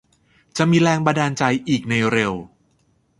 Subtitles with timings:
[0.57, 2.33] จะมีแรงบันดาลใจอีกในเร็ว